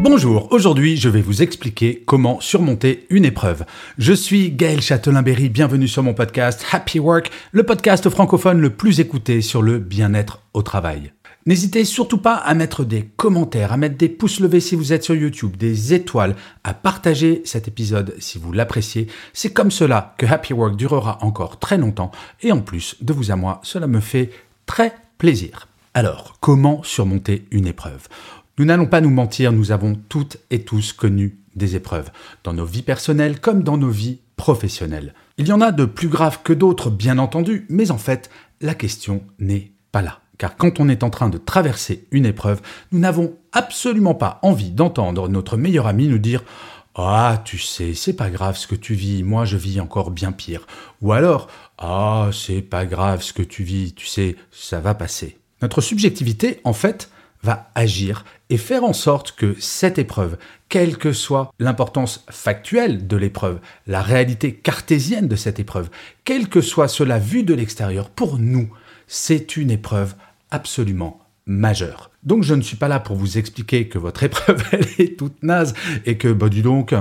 Bonjour, 0.00 0.52
aujourd'hui 0.52 0.96
je 0.96 1.08
vais 1.08 1.20
vous 1.20 1.42
expliquer 1.42 2.04
comment 2.06 2.40
surmonter 2.40 3.06
une 3.10 3.24
épreuve. 3.24 3.64
Je 3.98 4.12
suis 4.12 4.52
Gaël 4.52 4.80
Châtelain-Berry, 4.80 5.48
bienvenue 5.48 5.88
sur 5.88 6.04
mon 6.04 6.14
podcast 6.14 6.64
Happy 6.70 7.00
Work, 7.00 7.32
le 7.50 7.64
podcast 7.64 8.08
francophone 8.08 8.60
le 8.60 8.70
plus 8.70 9.00
écouté 9.00 9.40
sur 9.42 9.60
le 9.60 9.80
bien-être 9.80 10.40
au 10.54 10.62
travail. 10.62 11.12
N'hésitez 11.46 11.84
surtout 11.84 12.18
pas 12.18 12.36
à 12.36 12.54
mettre 12.54 12.84
des 12.84 13.06
commentaires, 13.16 13.72
à 13.72 13.76
mettre 13.76 13.96
des 13.96 14.08
pouces 14.08 14.38
levés 14.38 14.60
si 14.60 14.76
vous 14.76 14.92
êtes 14.92 15.02
sur 15.02 15.16
YouTube, 15.16 15.56
des 15.56 15.92
étoiles, 15.94 16.36
à 16.62 16.74
partager 16.74 17.42
cet 17.44 17.66
épisode 17.66 18.14
si 18.20 18.38
vous 18.38 18.52
l'appréciez. 18.52 19.08
C'est 19.32 19.52
comme 19.52 19.72
cela 19.72 20.14
que 20.16 20.26
Happy 20.26 20.52
Work 20.52 20.76
durera 20.76 21.18
encore 21.22 21.58
très 21.58 21.76
longtemps 21.76 22.12
et 22.42 22.52
en 22.52 22.60
plus 22.60 22.94
de 23.00 23.12
vous 23.12 23.32
à 23.32 23.36
moi, 23.36 23.60
cela 23.64 23.88
me 23.88 24.00
fait 24.00 24.30
très 24.66 24.94
plaisir. 25.18 25.66
Alors, 25.92 26.36
comment 26.38 26.84
surmonter 26.84 27.46
une 27.50 27.66
épreuve? 27.66 28.06
Nous 28.58 28.64
n'allons 28.64 28.86
pas 28.86 29.00
nous 29.00 29.10
mentir, 29.10 29.52
nous 29.52 29.72
avons 29.72 29.94
toutes 30.08 30.38
et 30.50 30.62
tous 30.62 30.92
connu 30.92 31.38
des 31.54 31.76
épreuves, 31.76 32.10
dans 32.44 32.52
nos 32.52 32.64
vies 32.64 32.82
personnelles 32.82 33.40
comme 33.40 33.62
dans 33.62 33.76
nos 33.76 33.90
vies 33.90 34.18
professionnelles. 34.36 35.14
Il 35.38 35.46
y 35.46 35.52
en 35.52 35.60
a 35.60 35.72
de 35.72 35.84
plus 35.84 36.08
graves 36.08 36.40
que 36.42 36.52
d'autres, 36.52 36.90
bien 36.90 37.18
entendu, 37.18 37.66
mais 37.68 37.90
en 37.90 37.98
fait, 37.98 38.30
la 38.60 38.74
question 38.74 39.22
n'est 39.38 39.72
pas 39.92 40.02
là. 40.02 40.20
Car 40.38 40.56
quand 40.56 40.78
on 40.80 40.88
est 40.88 41.02
en 41.02 41.10
train 41.10 41.28
de 41.28 41.38
traverser 41.38 42.06
une 42.12 42.26
épreuve, 42.26 42.60
nous 42.92 42.98
n'avons 43.00 43.34
absolument 43.52 44.14
pas 44.14 44.38
envie 44.42 44.70
d'entendre 44.70 45.28
notre 45.28 45.56
meilleur 45.56 45.86
ami 45.86 46.06
nous 46.06 46.18
dire 46.18 46.44
ah, 46.94 47.40
tu 47.44 47.58
sais, 47.58 47.94
c'est 47.94 48.14
pas 48.14 48.28
grave 48.28 48.56
ce 48.56 48.66
que 48.66 48.74
tu 48.74 48.94
vis, 48.94 49.22
moi 49.22 49.44
je 49.44 49.56
vis 49.56 49.80
encore 49.80 50.10
bien 50.10 50.32
pire. 50.32 50.66
Ou 51.00 51.12
alors, 51.12 51.48
ah, 51.78 52.30
c'est 52.32 52.62
pas 52.62 52.86
grave 52.86 53.22
ce 53.22 53.32
que 53.32 53.42
tu 53.42 53.62
vis, 53.62 53.94
tu 53.94 54.06
sais, 54.06 54.36
ça 54.50 54.80
va 54.80 54.94
passer. 54.94 55.38
Notre 55.62 55.80
subjectivité, 55.80 56.60
en 56.64 56.72
fait, 56.72 57.08
va 57.42 57.70
agir 57.74 58.24
et 58.50 58.56
faire 58.56 58.84
en 58.84 58.92
sorte 58.92 59.32
que 59.32 59.54
cette 59.60 59.98
épreuve, 59.98 60.36
quelle 60.68 60.96
que 60.96 61.12
soit 61.12 61.52
l'importance 61.58 62.24
factuelle 62.30 63.06
de 63.06 63.16
l'épreuve, 63.16 63.60
la 63.86 64.02
réalité 64.02 64.54
cartésienne 64.54 65.28
de 65.28 65.36
cette 65.36 65.60
épreuve, 65.60 65.90
quelle 66.24 66.48
que 66.48 66.60
soit 66.60 66.88
cela 66.88 67.18
vu 67.18 67.42
de 67.42 67.54
l'extérieur, 67.54 68.10
pour 68.10 68.38
nous, 68.38 68.70
c'est 69.06 69.56
une 69.56 69.70
épreuve 69.70 70.14
absolument 70.50 71.20
majeure. 71.46 72.10
Donc 72.22 72.42
je 72.42 72.54
ne 72.54 72.62
suis 72.62 72.76
pas 72.76 72.88
là 72.88 73.00
pour 73.00 73.16
vous 73.16 73.38
expliquer 73.38 73.88
que 73.88 73.98
votre 73.98 74.22
épreuve, 74.24 74.62
est 74.98 75.18
toute 75.18 75.42
naze 75.42 75.74
et 76.06 76.18
que, 76.18 76.28
bah 76.28 76.48
dis 76.48 76.62
donc, 76.62 76.94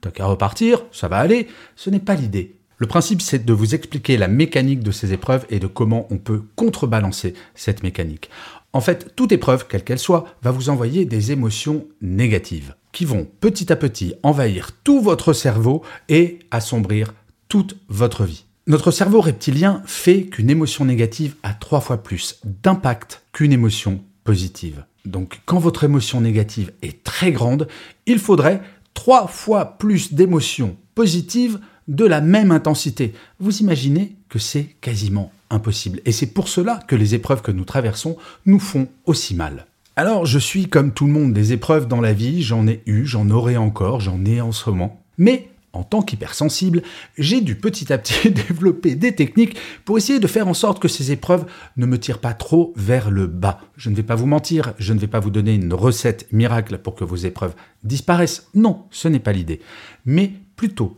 t'as 0.00 0.10
qu'à 0.10 0.26
repartir, 0.26 0.84
ça 0.92 1.08
va 1.08 1.18
aller. 1.18 1.48
Ce 1.76 1.90
n'est 1.90 2.00
pas 2.00 2.14
l'idée. 2.14 2.56
Le 2.76 2.86
principe, 2.86 3.22
c'est 3.22 3.44
de 3.44 3.52
vous 3.52 3.74
expliquer 3.74 4.16
la 4.16 4.28
mécanique 4.28 4.80
de 4.80 4.90
ces 4.90 5.12
épreuves 5.12 5.46
et 5.48 5.60
de 5.60 5.66
comment 5.66 6.06
on 6.10 6.18
peut 6.18 6.42
contrebalancer 6.56 7.34
cette 7.54 7.82
mécanique. 7.82 8.30
En 8.74 8.80
fait, 8.80 9.14
toute 9.14 9.30
épreuve, 9.30 9.68
quelle 9.68 9.84
qu'elle 9.84 10.00
soit, 10.00 10.26
va 10.42 10.50
vous 10.50 10.68
envoyer 10.68 11.04
des 11.04 11.30
émotions 11.30 11.86
négatives 12.02 12.74
qui 12.92 13.04
vont 13.04 13.26
petit 13.40 13.72
à 13.72 13.76
petit 13.76 14.14
envahir 14.24 14.72
tout 14.82 15.00
votre 15.00 15.32
cerveau 15.32 15.82
et 16.08 16.40
assombrir 16.50 17.14
toute 17.48 17.76
votre 17.88 18.24
vie. 18.24 18.44
Notre 18.66 18.90
cerveau 18.90 19.20
reptilien 19.20 19.82
fait 19.86 20.24
qu'une 20.24 20.50
émotion 20.50 20.84
négative 20.84 21.36
a 21.44 21.54
trois 21.54 21.80
fois 21.80 22.02
plus 22.02 22.40
d'impact 22.44 23.22
qu'une 23.32 23.52
émotion 23.52 24.02
positive. 24.24 24.84
Donc 25.04 25.40
quand 25.46 25.58
votre 25.58 25.84
émotion 25.84 26.20
négative 26.20 26.72
est 26.82 27.04
très 27.04 27.30
grande, 27.30 27.68
il 28.06 28.18
faudrait 28.18 28.60
trois 28.92 29.28
fois 29.28 29.78
plus 29.78 30.14
d'émotions 30.14 30.76
positives 30.96 31.60
de 31.88 32.04
la 32.04 32.20
même 32.20 32.50
intensité. 32.50 33.14
Vous 33.40 33.58
imaginez 33.58 34.16
que 34.28 34.38
c'est 34.38 34.76
quasiment 34.80 35.32
impossible. 35.50 36.00
Et 36.04 36.12
c'est 36.12 36.26
pour 36.26 36.48
cela 36.48 36.80
que 36.86 36.96
les 36.96 37.14
épreuves 37.14 37.42
que 37.42 37.52
nous 37.52 37.64
traversons 37.64 38.16
nous 38.46 38.58
font 38.58 38.88
aussi 39.06 39.34
mal. 39.34 39.66
Alors 39.96 40.26
je 40.26 40.38
suis 40.38 40.66
comme 40.66 40.92
tout 40.92 41.06
le 41.06 41.12
monde 41.12 41.32
des 41.32 41.52
épreuves 41.52 41.86
dans 41.86 42.00
la 42.00 42.12
vie, 42.12 42.42
j'en 42.42 42.66
ai 42.66 42.82
eu, 42.86 43.06
j'en 43.06 43.30
aurai 43.30 43.56
encore, 43.56 44.00
j'en 44.00 44.24
ai 44.24 44.40
en 44.40 44.50
ce 44.50 44.70
moment. 44.70 45.00
Mais 45.18 45.48
en 45.74 45.82
tant 45.82 46.02
qu'hypersensible, 46.02 46.82
j'ai 47.18 47.40
dû 47.40 47.56
petit 47.56 47.92
à 47.92 47.98
petit 47.98 48.30
développer 48.48 48.94
des 48.94 49.14
techniques 49.14 49.56
pour 49.84 49.98
essayer 49.98 50.20
de 50.20 50.26
faire 50.26 50.48
en 50.48 50.54
sorte 50.54 50.80
que 50.80 50.88
ces 50.88 51.12
épreuves 51.12 51.46
ne 51.76 51.86
me 51.86 51.98
tirent 51.98 52.20
pas 52.20 52.34
trop 52.34 52.72
vers 52.76 53.10
le 53.10 53.26
bas. 53.26 53.60
Je 53.76 53.90
ne 53.90 53.94
vais 53.94 54.02
pas 54.02 54.14
vous 54.14 54.26
mentir, 54.26 54.74
je 54.78 54.92
ne 54.92 54.98
vais 54.98 55.06
pas 55.06 55.20
vous 55.20 55.30
donner 55.30 55.54
une 55.54 55.74
recette 55.74 56.26
miracle 56.32 56.78
pour 56.78 56.94
que 56.94 57.04
vos 57.04 57.16
épreuves 57.16 57.54
disparaissent. 57.82 58.48
Non, 58.54 58.84
ce 58.90 59.08
n'est 59.08 59.18
pas 59.18 59.32
l'idée. 59.32 59.60
Mais 60.06 60.32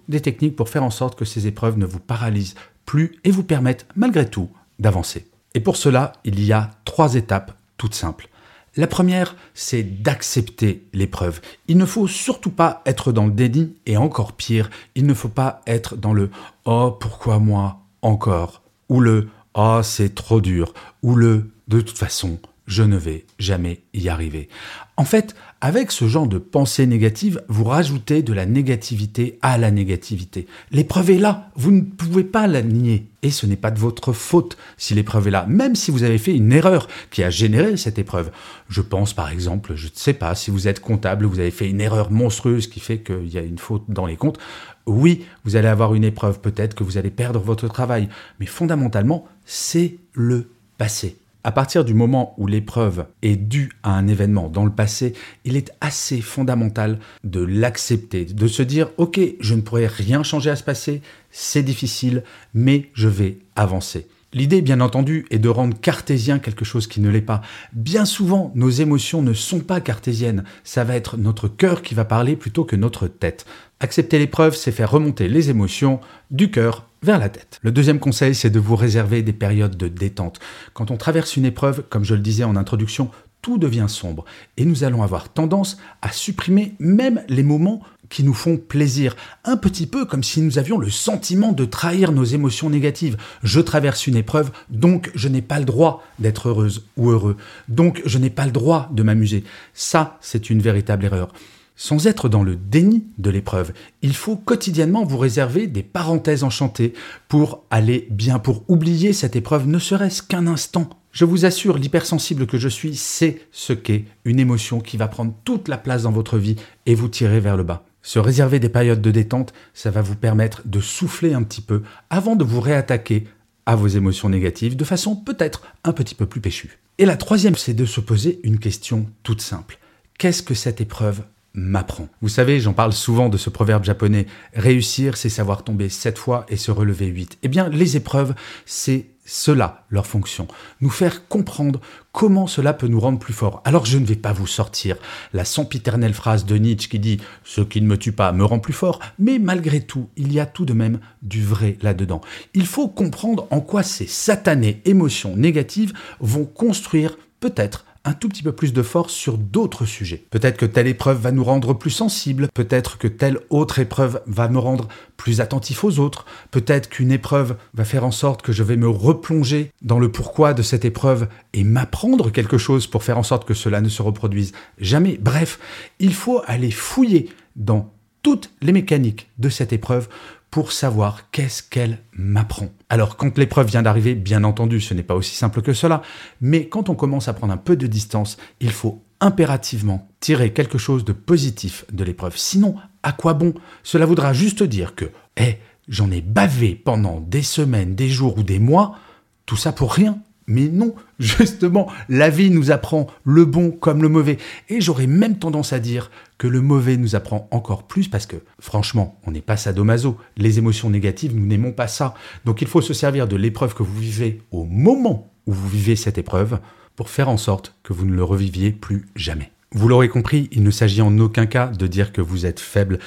des 0.08 0.20
techniques 0.20 0.56
pour 0.56 0.68
faire 0.68 0.84
en 0.84 0.90
sorte 0.90 1.18
que 1.18 1.24
ces 1.24 1.46
épreuves 1.46 1.78
ne 1.78 1.86
vous 1.86 2.00
paralysent 2.00 2.54
plus 2.84 3.18
et 3.24 3.30
vous 3.30 3.42
permettent 3.42 3.86
malgré 3.96 4.28
tout 4.28 4.48
d'avancer. 4.78 5.26
Et 5.54 5.60
pour 5.60 5.76
cela, 5.76 6.12
il 6.24 6.42
y 6.44 6.52
a 6.52 6.70
trois 6.84 7.14
étapes 7.14 7.56
toutes 7.76 7.94
simples. 7.94 8.28
La 8.76 8.86
première, 8.86 9.36
c'est 9.54 9.82
d'accepter 9.82 10.86
l'épreuve. 10.92 11.40
Il 11.66 11.78
ne 11.78 11.86
faut 11.86 12.06
surtout 12.06 12.50
pas 12.50 12.82
être 12.84 13.10
dans 13.10 13.24
le 13.24 13.32
déni 13.32 13.74
et 13.86 13.96
encore 13.96 14.34
pire, 14.34 14.68
il 14.94 15.06
ne 15.06 15.14
faut 15.14 15.30
pas 15.30 15.62
être 15.66 15.96
dans 15.96 16.12
le⁇ 16.12 16.26
Oh, 16.66 16.90
pourquoi 16.90 17.38
moi 17.38 17.78
encore?⁇ 18.02 18.62
ou 18.94 19.00
le⁇ 19.00 19.22
Oh, 19.54 19.80
c'est 19.82 20.14
trop 20.14 20.42
dur⁇ 20.42 20.68
ou 21.02 21.14
le⁇ 21.14 21.38
De 21.68 21.80
toute 21.80 21.96
façon, 21.96 22.38
je 22.66 22.82
ne 22.82 22.96
vais 22.96 23.24
jamais 23.38 23.80
y 23.94 24.08
arriver. 24.08 24.48
En 24.96 25.04
fait, 25.04 25.34
avec 25.60 25.92
ce 25.92 26.08
genre 26.08 26.26
de 26.26 26.38
pensée 26.38 26.86
négative, 26.86 27.42
vous 27.48 27.64
rajoutez 27.64 28.22
de 28.22 28.32
la 28.32 28.46
négativité 28.46 29.38
à 29.42 29.58
la 29.58 29.70
négativité. 29.70 30.46
L'épreuve 30.70 31.10
est 31.10 31.18
là, 31.18 31.50
vous 31.54 31.70
ne 31.70 31.82
pouvez 31.82 32.24
pas 32.24 32.46
la 32.46 32.62
nier. 32.62 33.06
Et 33.22 33.30
ce 33.30 33.46
n'est 33.46 33.56
pas 33.56 33.70
de 33.70 33.78
votre 33.78 34.12
faute 34.12 34.56
si 34.76 34.94
l'épreuve 34.94 35.28
est 35.28 35.32
là, 35.32 35.46
même 35.48 35.74
si 35.74 35.90
vous 35.90 36.02
avez 36.02 36.18
fait 36.18 36.34
une 36.34 36.52
erreur 36.52 36.88
qui 37.10 37.22
a 37.22 37.30
généré 37.30 37.76
cette 37.76 37.98
épreuve. 37.98 38.30
Je 38.68 38.80
pense 38.80 39.14
par 39.14 39.30
exemple, 39.30 39.74
je 39.74 39.86
ne 39.86 39.92
sais 39.94 40.12
pas, 40.12 40.34
si 40.34 40.50
vous 40.50 40.68
êtes 40.68 40.80
comptable, 40.80 41.26
vous 41.26 41.40
avez 41.40 41.50
fait 41.50 41.68
une 41.68 41.80
erreur 41.80 42.10
monstrueuse 42.10 42.66
qui 42.66 42.80
fait 42.80 42.98
qu'il 42.98 43.32
y 43.32 43.38
a 43.38 43.42
une 43.42 43.58
faute 43.58 43.84
dans 43.88 44.06
les 44.06 44.16
comptes. 44.16 44.38
Oui, 44.86 45.24
vous 45.44 45.56
allez 45.56 45.68
avoir 45.68 45.94
une 45.94 46.04
épreuve, 46.04 46.40
peut-être 46.40 46.74
que 46.74 46.84
vous 46.84 46.96
allez 46.96 47.10
perdre 47.10 47.40
votre 47.40 47.68
travail, 47.68 48.08
mais 48.38 48.46
fondamentalement, 48.46 49.26
c'est 49.44 49.96
le 50.12 50.48
passé. 50.78 51.16
À 51.46 51.52
partir 51.52 51.84
du 51.84 51.94
moment 51.94 52.34
où 52.38 52.48
l'épreuve 52.48 53.06
est 53.22 53.36
due 53.36 53.70
à 53.84 53.92
un 53.92 54.08
événement 54.08 54.48
dans 54.48 54.64
le 54.64 54.72
passé, 54.72 55.12
il 55.44 55.56
est 55.56 55.70
assez 55.80 56.20
fondamental 56.20 56.98
de 57.22 57.38
l'accepter, 57.38 58.24
de 58.24 58.48
se 58.48 58.64
dire 58.64 58.88
ok, 58.96 59.20
je 59.38 59.54
ne 59.54 59.60
pourrais 59.60 59.86
rien 59.86 60.24
changer 60.24 60.50
à 60.50 60.56
ce 60.56 60.64
passé, 60.64 61.02
c'est 61.30 61.62
difficile, 61.62 62.24
mais 62.52 62.90
je 62.94 63.06
vais 63.06 63.38
avancer. 63.54 64.08
L'idée, 64.32 64.60
bien 64.60 64.80
entendu, 64.80 65.24
est 65.30 65.38
de 65.38 65.48
rendre 65.48 65.78
cartésien 65.80 66.40
quelque 66.40 66.64
chose 66.64 66.88
qui 66.88 67.00
ne 67.00 67.10
l'est 67.10 67.20
pas. 67.20 67.42
Bien 67.72 68.06
souvent, 68.06 68.50
nos 68.56 68.70
émotions 68.70 69.22
ne 69.22 69.32
sont 69.32 69.60
pas 69.60 69.80
cartésiennes. 69.80 70.42
Ça 70.64 70.82
va 70.82 70.96
être 70.96 71.16
notre 71.16 71.46
cœur 71.46 71.82
qui 71.82 71.94
va 71.94 72.04
parler 72.04 72.34
plutôt 72.34 72.64
que 72.64 72.74
notre 72.74 73.06
tête. 73.06 73.46
Accepter 73.78 74.18
l'épreuve, 74.18 74.56
c'est 74.56 74.72
faire 74.72 74.90
remonter 74.90 75.28
les 75.28 75.48
émotions 75.48 76.00
du 76.32 76.50
cœur 76.50 76.88
la 77.06 77.28
tête. 77.28 77.58
Le 77.62 77.72
deuxième 77.72 77.98
conseil, 77.98 78.34
c'est 78.34 78.50
de 78.50 78.58
vous 78.58 78.76
réserver 78.76 79.22
des 79.22 79.32
périodes 79.32 79.76
de 79.76 79.88
détente. 79.88 80.40
Quand 80.74 80.90
on 80.90 80.96
traverse 80.96 81.36
une 81.36 81.44
épreuve, 81.44 81.82
comme 81.88 82.04
je 82.04 82.14
le 82.14 82.20
disais 82.20 82.44
en 82.44 82.56
introduction, 82.56 83.10
tout 83.42 83.58
devient 83.58 83.86
sombre 83.88 84.24
et 84.56 84.64
nous 84.64 84.82
allons 84.82 85.04
avoir 85.04 85.28
tendance 85.28 85.78
à 86.02 86.10
supprimer 86.10 86.74
même 86.80 87.22
les 87.28 87.44
moments 87.44 87.82
qui 88.08 88.24
nous 88.24 88.34
font 88.34 88.56
plaisir, 88.56 89.16
un 89.44 89.56
petit 89.56 89.86
peu 89.86 90.04
comme 90.04 90.22
si 90.22 90.40
nous 90.40 90.58
avions 90.58 90.78
le 90.78 90.90
sentiment 90.90 91.52
de 91.52 91.64
trahir 91.64 92.12
nos 92.12 92.24
émotions 92.24 92.70
négatives. 92.70 93.16
Je 93.42 93.60
traverse 93.60 94.06
une 94.06 94.16
épreuve, 94.16 94.50
donc 94.70 95.10
je 95.14 95.28
n'ai 95.28 95.42
pas 95.42 95.58
le 95.58 95.64
droit 95.64 96.04
d'être 96.18 96.48
heureuse 96.48 96.86
ou 96.96 97.10
heureux, 97.10 97.36
donc 97.68 98.02
je 98.04 98.18
n'ai 98.18 98.30
pas 98.30 98.46
le 98.46 98.52
droit 98.52 98.88
de 98.92 99.02
m'amuser. 99.02 99.44
Ça, 99.74 100.18
c'est 100.20 100.50
une 100.50 100.60
véritable 100.60 101.04
erreur. 101.04 101.32
Sans 101.78 102.06
être 102.06 102.30
dans 102.30 102.42
le 102.42 102.56
déni 102.56 103.04
de 103.18 103.28
l'épreuve, 103.28 103.72
il 104.00 104.14
faut 104.14 104.36
quotidiennement 104.36 105.04
vous 105.04 105.18
réserver 105.18 105.66
des 105.66 105.82
parenthèses 105.82 106.42
enchantées 106.42 106.94
pour 107.28 107.64
aller 107.70 108.08
bien, 108.10 108.38
pour 108.38 108.64
oublier 108.68 109.12
cette 109.12 109.36
épreuve, 109.36 109.66
ne 109.68 109.78
serait-ce 109.78 110.22
qu'un 110.22 110.46
instant. 110.46 110.88
Je 111.12 111.26
vous 111.26 111.44
assure, 111.44 111.76
l'hypersensible 111.76 112.46
que 112.46 112.56
je 112.56 112.68
suis 112.68 112.96
sait 112.96 113.42
ce 113.52 113.74
qu'est 113.74 114.04
une 114.24 114.40
émotion 114.40 114.80
qui 114.80 114.96
va 114.96 115.06
prendre 115.06 115.34
toute 115.44 115.68
la 115.68 115.76
place 115.76 116.04
dans 116.04 116.12
votre 116.12 116.38
vie 116.38 116.56
et 116.86 116.94
vous 116.94 117.08
tirer 117.08 117.40
vers 117.40 117.58
le 117.58 117.62
bas. 117.62 117.84
Se 118.00 118.18
réserver 118.18 118.58
des 118.58 118.70
périodes 118.70 119.02
de 119.02 119.10
détente, 119.10 119.52
ça 119.74 119.90
va 119.90 120.00
vous 120.00 120.16
permettre 120.16 120.62
de 120.64 120.80
souffler 120.80 121.34
un 121.34 121.42
petit 121.42 121.60
peu 121.60 121.82
avant 122.08 122.36
de 122.36 122.44
vous 122.44 122.60
réattaquer 122.60 123.24
à 123.66 123.76
vos 123.76 123.88
émotions 123.88 124.30
négatives 124.30 124.76
de 124.76 124.84
façon 124.84 125.14
peut-être 125.14 125.62
un 125.84 125.92
petit 125.92 126.14
peu 126.14 126.24
plus 126.24 126.40
péchue. 126.40 126.78
Et 126.98 127.04
la 127.04 127.16
troisième, 127.16 127.56
c'est 127.56 127.74
de 127.74 127.84
se 127.84 128.00
poser 128.00 128.40
une 128.44 128.58
question 128.58 129.06
toute 129.22 129.42
simple. 129.42 129.78
Qu'est-ce 130.18 130.42
que 130.42 130.54
cette 130.54 130.80
épreuve 130.80 131.22
m'apprend. 131.56 132.08
Vous 132.20 132.28
savez, 132.28 132.60
j'en 132.60 132.74
parle 132.74 132.92
souvent 132.92 133.28
de 133.28 133.38
ce 133.38 133.50
proverbe 133.50 133.82
japonais, 133.82 134.26
réussir, 134.54 135.16
c'est 135.16 135.30
savoir 135.30 135.64
tomber 135.64 135.88
sept 135.88 136.18
fois 136.18 136.46
et 136.48 136.56
se 136.56 136.70
relever 136.70 137.06
huit. 137.06 137.38
Eh 137.42 137.48
bien, 137.48 137.68
les 137.68 137.96
épreuves, 137.96 138.34
c'est 138.66 139.06
cela 139.26 139.84
leur 139.90 140.06
fonction, 140.06 140.46
nous 140.80 140.90
faire 140.90 141.26
comprendre 141.26 141.80
comment 142.12 142.46
cela 142.46 142.72
peut 142.72 142.86
nous 142.86 143.00
rendre 143.00 143.18
plus 143.18 143.34
forts. 143.34 143.60
Alors 143.64 143.84
je 143.84 143.98
ne 143.98 144.06
vais 144.06 144.14
pas 144.14 144.32
vous 144.32 144.46
sortir 144.46 144.96
la 145.32 145.44
sempiternelle 145.44 146.14
phrase 146.14 146.46
de 146.46 146.56
Nietzsche 146.56 146.88
qui 146.88 146.98
dit⁇ 146.98 147.16
Ce 147.42 147.60
qui 147.60 147.82
ne 147.82 147.88
me 147.88 147.98
tue 147.98 148.12
pas 148.12 148.32
me 148.32 148.44
rend 148.44 148.60
plus 148.60 148.72
fort⁇ 148.72 149.00
mais 149.18 149.38
malgré 149.38 149.80
tout, 149.80 150.08
il 150.16 150.32
y 150.32 150.38
a 150.38 150.46
tout 150.46 150.64
de 150.64 150.72
même 150.72 151.00
du 151.22 151.42
vrai 151.42 151.76
là-dedans. 151.82 152.20
Il 152.54 152.66
faut 152.66 152.88
comprendre 152.88 153.48
en 153.50 153.60
quoi 153.60 153.82
ces 153.82 154.06
satanées 154.06 154.80
émotions 154.84 155.36
négatives 155.36 155.92
vont 156.20 156.44
construire 156.44 157.18
peut-être 157.40 157.84
un 158.06 158.12
tout 158.12 158.28
petit 158.28 158.42
peu 158.42 158.52
plus 158.52 158.72
de 158.72 158.82
force 158.82 159.12
sur 159.12 159.36
d'autres 159.36 159.84
sujets. 159.84 160.24
Peut-être 160.30 160.56
que 160.56 160.64
telle 160.64 160.86
épreuve 160.86 161.20
va 161.20 161.32
nous 161.32 161.44
rendre 161.44 161.74
plus 161.74 161.90
sensibles, 161.90 162.48
peut-être 162.54 162.98
que 162.98 163.08
telle 163.08 163.40
autre 163.50 163.80
épreuve 163.80 164.22
va 164.26 164.48
me 164.48 164.58
rendre 164.58 164.88
plus 165.16 165.40
attentif 165.40 165.82
aux 165.82 165.98
autres, 165.98 166.24
peut-être 166.52 166.88
qu'une 166.88 167.10
épreuve 167.10 167.56
va 167.74 167.84
faire 167.84 168.04
en 168.04 168.12
sorte 168.12 168.42
que 168.42 168.52
je 168.52 168.62
vais 168.62 168.76
me 168.76 168.88
replonger 168.88 169.72
dans 169.82 169.98
le 169.98 170.10
pourquoi 170.10 170.54
de 170.54 170.62
cette 170.62 170.84
épreuve 170.84 171.28
et 171.52 171.64
m'apprendre 171.64 172.30
quelque 172.30 172.58
chose 172.58 172.86
pour 172.86 173.02
faire 173.02 173.18
en 173.18 173.24
sorte 173.24 173.46
que 173.46 173.54
cela 173.54 173.80
ne 173.80 173.88
se 173.88 174.02
reproduise 174.02 174.52
jamais. 174.78 175.18
Bref, 175.20 175.58
il 175.98 176.14
faut 176.14 176.42
aller 176.46 176.70
fouiller 176.70 177.28
dans 177.56 177.92
toutes 178.22 178.50
les 178.60 178.72
mécaniques 178.72 179.30
de 179.38 179.48
cette 179.48 179.72
épreuve 179.72 180.08
pour 180.50 180.72
savoir 180.72 181.30
qu'est-ce 181.30 181.62
qu'elle 181.62 181.98
m'apprend. 182.12 182.68
Alors 182.88 183.16
quand 183.16 183.36
l'épreuve 183.38 183.68
vient 183.68 183.82
d'arriver, 183.82 184.14
bien 184.14 184.44
entendu, 184.44 184.80
ce 184.80 184.94
n'est 184.94 185.02
pas 185.02 185.14
aussi 185.14 185.34
simple 185.34 185.62
que 185.62 185.72
cela, 185.72 186.02
mais 186.40 186.68
quand 186.68 186.88
on 186.88 186.94
commence 186.94 187.28
à 187.28 187.34
prendre 187.34 187.52
un 187.52 187.58
peu 187.58 187.76
de 187.76 187.86
distance, 187.86 188.36
il 188.60 188.70
faut 188.70 189.02
impérativement 189.20 190.08
tirer 190.20 190.52
quelque 190.52 190.78
chose 190.78 191.04
de 191.04 191.12
positif 191.12 191.84
de 191.92 192.04
l'épreuve. 192.04 192.36
Sinon, 192.36 192.76
à 193.02 193.12
quoi 193.12 193.34
bon? 193.34 193.54
Cela 193.82 194.06
voudra 194.06 194.32
juste 194.32 194.62
dire 194.62 194.94
que, 194.94 195.06
eh, 195.36 195.56
j'en 195.88 196.10
ai 196.10 196.20
bavé 196.20 196.74
pendant 196.74 197.20
des 197.20 197.42
semaines, 197.42 197.94
des 197.94 198.08
jours 198.08 198.38
ou 198.38 198.42
des 198.42 198.58
mois, 198.58 198.98
tout 199.46 199.56
ça 199.56 199.72
pour 199.72 199.92
rien. 199.92 200.18
Mais 200.46 200.68
non, 200.68 200.94
justement, 201.18 201.90
la 202.08 202.30
vie 202.30 202.50
nous 202.50 202.70
apprend 202.70 203.06
le 203.24 203.44
bon 203.44 203.70
comme 203.70 204.02
le 204.02 204.08
mauvais. 204.08 204.38
Et 204.68 204.80
j'aurais 204.80 205.06
même 205.06 205.38
tendance 205.38 205.72
à 205.72 205.78
dire 205.78 206.10
que 206.38 206.46
le 206.46 206.60
mauvais 206.60 206.96
nous 206.96 207.14
apprend 207.14 207.48
encore 207.50 207.84
plus 207.84 208.08
parce 208.08 208.26
que, 208.26 208.36
franchement, 208.60 209.18
on 209.26 209.30
n'est 209.30 209.40
pas 209.40 209.56
sadomaso. 209.56 210.16
Les 210.36 210.58
émotions 210.58 210.90
négatives, 210.90 211.34
nous 211.34 211.46
n'aimons 211.46 211.72
pas 211.72 211.88
ça. 211.88 212.14
Donc 212.44 212.62
il 212.62 212.68
faut 212.68 212.82
se 212.82 212.94
servir 212.94 213.26
de 213.28 213.36
l'épreuve 213.36 213.74
que 213.74 213.82
vous 213.82 213.98
vivez 213.98 214.42
au 214.50 214.64
moment 214.64 215.32
où 215.46 215.52
vous 215.52 215.68
vivez 215.68 215.96
cette 215.96 216.18
épreuve 216.18 216.58
pour 216.94 217.10
faire 217.10 217.28
en 217.28 217.36
sorte 217.36 217.74
que 217.82 217.92
vous 217.92 218.06
ne 218.06 218.14
le 218.14 218.24
reviviez 218.24 218.72
plus 218.72 219.06
jamais. 219.14 219.52
Vous 219.72 219.88
l'aurez 219.88 220.08
compris, 220.08 220.48
il 220.52 220.62
ne 220.62 220.70
s'agit 220.70 221.02
en 221.02 221.18
aucun 221.18 221.46
cas 221.46 221.66
de 221.66 221.86
dire 221.88 222.12
que 222.12 222.20
vous 222.20 222.46
êtes 222.46 222.60
faible, 222.60 223.00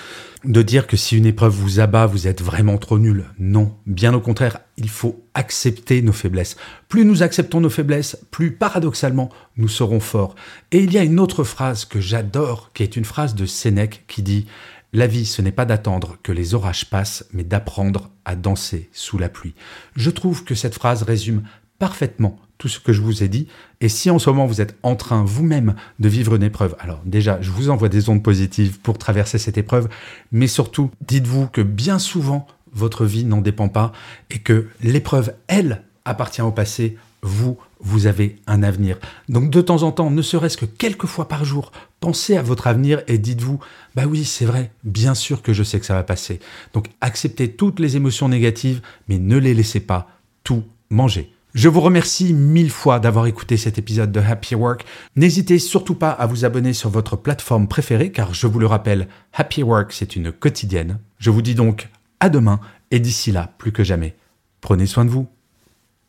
de 0.44 0.61
dire 0.61 0.88
que 0.88 0.97
si 0.97 1.17
une 1.17 1.25
épreuve 1.25 1.53
vous 1.53 1.79
abat, 1.79 2.06
vous 2.06 2.27
êtes 2.27 2.41
vraiment 2.41 2.77
trop 2.77 3.00
nul. 3.00 3.25
Non, 3.39 3.75
bien 3.85 4.13
au 4.13 4.19
contraire, 4.19 4.59
il 4.75 4.89
faut 4.89 5.23
accepter 5.33 6.01
nos 6.01 6.11
faiblesses. 6.11 6.57
Plus 6.89 7.06
nous 7.06 7.23
acceptons 7.23 7.61
nos 7.61 7.69
faiblesses, 7.69 8.17
plus 8.29 8.51
paradoxalement 8.51 9.29
nous 9.56 9.69
serons 9.69 10.01
forts. 10.01 10.35
Et 10.71 10.79
il 10.83 10.91
y 10.94 10.97
a 10.97 11.03
une 11.03 11.19
autre 11.19 11.45
phrase 11.45 11.85
que 11.85 12.01
j'adore, 12.01 12.71
qui 12.73 12.83
est 12.83 12.97
une 12.97 13.06
phrase 13.06 13.35
de 13.35 13.45
Sénèque 13.45 14.03
qui 14.07 14.21
dit 14.21 14.45
la 14.91 15.07
vie, 15.07 15.25
ce 15.25 15.41
n'est 15.41 15.51
pas 15.51 15.65
d'attendre 15.65 16.17
que 16.23 16.31
les 16.31 16.56
orages 16.56 16.89
passent, 16.89 17.25
mais 17.31 17.44
d'apprendre 17.44 18.09
à 18.25 18.35
danser 18.35 18.89
sous 18.91 19.17
la 19.17 19.29
pluie. 19.29 19.53
Je 19.95 20.09
trouve 20.09 20.44
que 20.44 20.56
cette 20.56 20.73
phrase 20.73 21.03
résume 21.03 21.44
parfaitement 21.77 22.39
tout 22.59 22.67
ce 22.67 22.79
que 22.79 22.94
je 22.94 23.01
vous 23.01 23.23
ai 23.23 23.27
dit. 23.27 23.47
Et 23.81 23.89
si 23.89 24.11
en 24.11 24.19
ce 24.19 24.29
moment 24.29 24.45
vous 24.45 24.61
êtes 24.61 24.75
en 24.83 24.95
train 24.95 25.23
vous-même 25.23 25.73
de 25.97 26.09
vivre 26.09 26.35
une 26.35 26.44
épreuve, 26.44 26.75
alors 26.79 27.01
déjà, 27.06 27.41
je 27.41 27.50
vous 27.50 27.71
envoie 27.71 27.89
des 27.89 28.09
ondes 28.09 28.21
positives 28.21 28.79
pour 28.79 29.00
traverser 29.00 29.39
cette 29.39 29.57
épreuve, 29.57 29.89
mais 30.31 30.45
surtout, 30.45 30.91
dites-vous 31.07 31.47
que 31.47 31.61
bien 31.61 31.97
souvent, 31.97 32.45
votre 32.73 33.06
vie 33.06 33.23
n'en 33.23 33.41
dépend 33.41 33.69
pas 33.69 33.94
et 34.29 34.39
que 34.39 34.67
l'épreuve, 34.83 35.33
elle, 35.47 35.83
appartient 36.06 36.41
au 36.41 36.51
passé. 36.51 36.97
Vous, 37.21 37.57
vous 37.79 38.07
avez 38.07 38.38
un 38.45 38.61
avenir. 38.61 38.97
Donc 39.29 39.50
de 39.50 39.61
temps 39.61 39.83
en 39.83 39.91
temps, 39.91 40.11
ne 40.11 40.21
serait-ce 40.21 40.57
que 40.57 40.65
quelques 40.65 41.06
fois 41.06 41.27
par 41.27 41.45
jour, 41.45 41.71
pensez 42.00 42.38
à 42.38 42.41
votre 42.41 42.67
avenir 42.67 43.01
et 43.07 43.17
dites-vous, 43.17 43.59
bah 43.95 44.03
oui, 44.06 44.25
c'est 44.25 44.45
vrai, 44.45 44.71
bien 44.83 45.15
sûr 45.15 45.41
que 45.41 45.53
je 45.53 45.63
sais 45.63 45.79
que 45.79 45.85
ça 45.85 45.95
va 45.95 46.03
passer. 46.03 46.39
Donc 46.73 46.88
acceptez 47.01 47.51
toutes 47.51 47.79
les 47.79 47.95
émotions 47.95 48.29
négatives, 48.29 48.81
mais 49.07 49.17
ne 49.17 49.38
les 49.38 49.53
laissez 49.53 49.79
pas 49.79 50.09
tout 50.44 50.63
manger. 50.89 51.33
Je 51.56 51.68
vous 51.68 51.81
remercie 51.81 52.34
mille 52.34 52.69
fois 52.69 53.00
d'avoir 53.00 53.25
écouté 53.25 53.57
cet 53.57 53.80
épisode 53.80 54.12
de 54.12 54.19
Happy 54.19 54.54
Work. 54.54 54.86
N'hésitez 55.16 55.57
surtout 55.57 55.96
pas 55.96 56.12
à 56.12 56.28
vous 56.28 56.46
abonner 56.46 56.74
sur 56.74 56.92
votre 56.92 57.16
plateforme 57.16 57.68
préférée 57.68 58.12
car 58.12 58.36
je 58.36 58.46
vous 58.46 58.60
le 58.60 58.68
rappelle, 58.68 59.07
Happy 59.34 59.63
Work 59.63 59.92
c'est 59.92 60.16
une 60.16 60.31
quotidienne. 60.31 61.00
Je 61.18 61.31
vous 61.31 61.42
dis 61.42 61.56
donc 61.56 61.90
à 62.19 62.30
demain 62.30 62.60
et 62.92 63.00
d'ici 63.00 63.31
là, 63.31 63.51
plus 63.57 63.72
que 63.72 63.84
jamais, 63.84 64.16
prenez 64.62 64.86
soin 64.86 65.06
de 65.06 65.10
vous. 65.10 65.28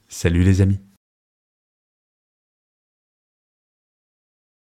Salut 0.08 0.42
les 0.42 0.60
amis. 0.60 0.80